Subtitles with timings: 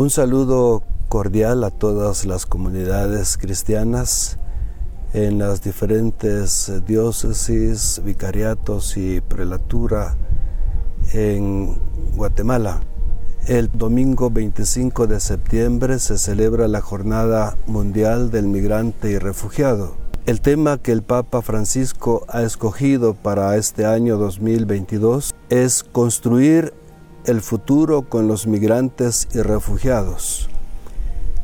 [0.00, 4.38] Un saludo cordial a todas las comunidades cristianas
[5.12, 10.16] en las diferentes diócesis, vicariatos y prelatura
[11.12, 11.78] en
[12.16, 12.80] Guatemala.
[13.46, 19.96] El domingo 25 de septiembre se celebra la Jornada Mundial del Migrante y Refugiado.
[20.24, 26.72] El tema que el Papa Francisco ha escogido para este año 2022 es construir
[27.24, 30.48] el futuro con los migrantes y refugiados.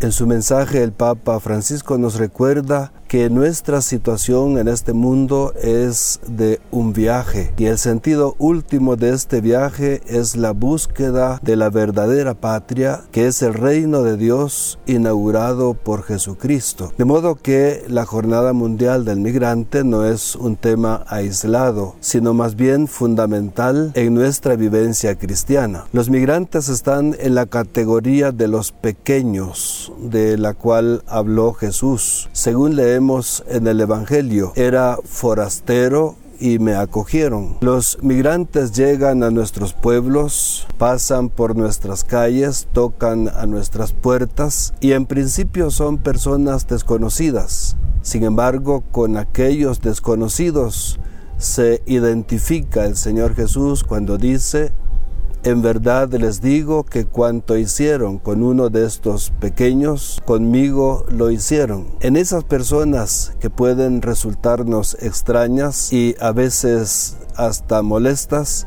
[0.00, 6.20] En su mensaje el Papa Francisco nos recuerda que nuestra situación en este mundo es
[6.28, 11.70] de un viaje y el sentido último de este viaje es la búsqueda de la
[11.70, 16.92] verdadera patria que es el reino de Dios inaugurado por Jesucristo.
[16.98, 22.54] De modo que la Jornada Mundial del Migrante no es un tema aislado, sino más
[22.54, 25.86] bien fundamental en nuestra vivencia cristiana.
[25.94, 32.28] Los migrantes están en la categoría de los pequeños de la cual habló Jesús.
[32.34, 33.05] Según leemos
[33.46, 34.52] en el Evangelio.
[34.56, 37.56] Era forastero y me acogieron.
[37.60, 44.92] Los migrantes llegan a nuestros pueblos, pasan por nuestras calles, tocan a nuestras puertas y
[44.92, 47.76] en principio son personas desconocidas.
[48.02, 50.98] Sin embargo, con aquellos desconocidos
[51.38, 54.72] se identifica el Señor Jesús cuando dice,
[55.46, 61.86] en verdad les digo que cuanto hicieron con uno de estos pequeños, conmigo lo hicieron.
[62.00, 68.66] En esas personas que pueden resultarnos extrañas y a veces hasta molestas,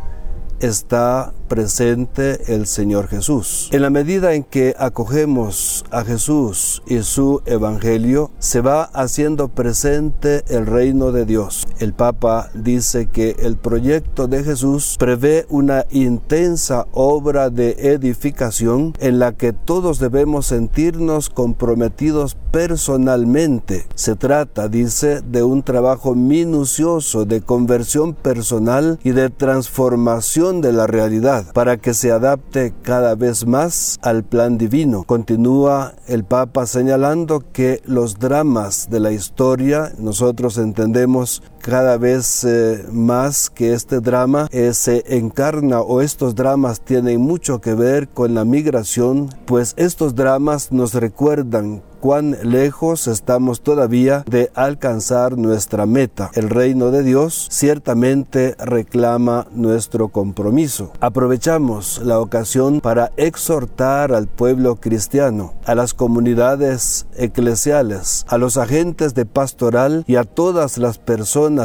[0.62, 3.70] está presente el Señor Jesús.
[3.74, 10.44] En la medida en que acogemos a Jesús y su Evangelio, se va haciendo presente
[10.48, 11.68] el reino de Dios.
[11.80, 19.20] El Papa dice que el proyecto de Jesús prevé una intensa obra de edificación en
[19.20, 23.88] la que todos debemos sentirnos comprometidos personalmente.
[23.96, 30.88] Se trata, dice, de un trabajo minucioso de conversión personal y de transformación de la
[30.88, 35.04] realidad para que se adapte cada vez más al plan divino.
[35.04, 42.84] Continúa el Papa señalando que los dramas de la historia, nosotros entendemos cada vez eh,
[42.92, 48.34] más que este drama eh, se encarna o estos dramas tienen mucho que ver con
[48.34, 56.32] la migración, pues estos dramas nos recuerdan cuán lejos estamos todavía de alcanzar nuestra meta.
[56.34, 60.92] El reino de Dios ciertamente reclama nuestro compromiso.
[61.00, 69.14] Aprovechamos la ocasión para exhortar al pueblo cristiano, a las comunidades eclesiales, a los agentes
[69.14, 70.98] de pastoral y a todas las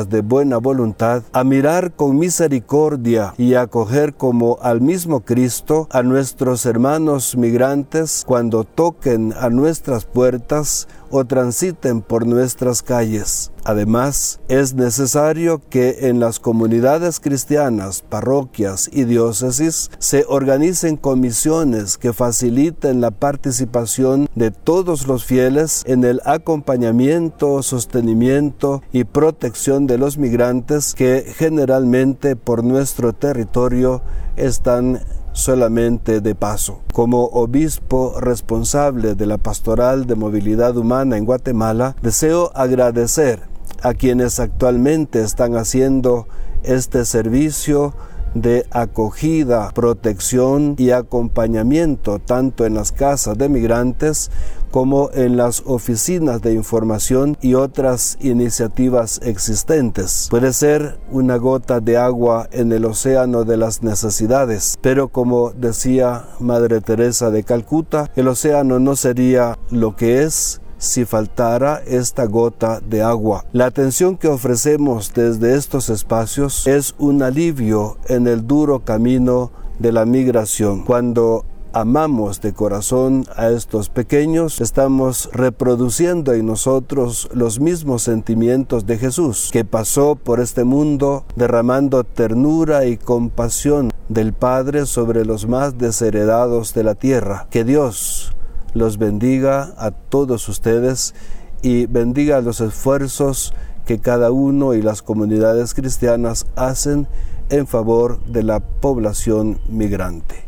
[0.02, 6.66] de buena voluntad a mirar con misericordia y acoger como al mismo Cristo a nuestros
[6.66, 13.52] hermanos migrantes cuando toquen a nuestras puertas o transiten por nuestras calles.
[13.62, 22.12] Además, es necesario que en las comunidades cristianas, parroquias y diócesis se organicen comisiones que
[22.12, 30.18] faciliten la participación de todos los fieles en el acompañamiento, sostenimiento y protección de los
[30.18, 34.02] migrantes que generalmente por nuestro territorio
[34.36, 35.00] están
[35.34, 36.80] solamente de paso.
[36.94, 43.42] Como obispo responsable de la pastoral de movilidad humana en Guatemala, deseo agradecer
[43.82, 46.26] a quienes actualmente están haciendo
[46.62, 47.92] este servicio
[48.34, 54.30] de acogida, protección y acompañamiento tanto en las casas de migrantes
[54.74, 60.26] como en las oficinas de información y otras iniciativas existentes.
[60.30, 66.24] Puede ser una gota de agua en el océano de las necesidades, pero como decía
[66.40, 72.80] Madre Teresa de Calcuta, el océano no sería lo que es si faltara esta gota
[72.80, 73.44] de agua.
[73.52, 79.92] La atención que ofrecemos desde estos espacios es un alivio en el duro camino de
[79.92, 80.84] la migración.
[80.84, 88.96] Cuando amamos de corazón a estos pequeños, estamos reproduciendo en nosotros los mismos sentimientos de
[88.96, 95.76] Jesús, que pasó por este mundo derramando ternura y compasión del Padre sobre los más
[95.76, 97.48] desheredados de la tierra.
[97.50, 98.33] Que Dios
[98.74, 101.14] los bendiga a todos ustedes
[101.62, 103.54] y bendiga los esfuerzos
[103.86, 107.06] que cada uno y las comunidades cristianas hacen
[107.50, 110.44] en favor de la población migrante.